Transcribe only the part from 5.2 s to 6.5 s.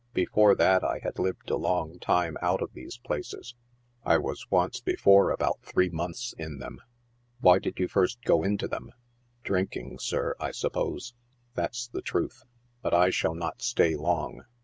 about three months